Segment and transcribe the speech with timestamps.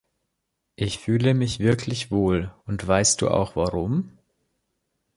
[0.77, 4.17] Ich fühle mich wirklich wohl, und weißt Du auch warum?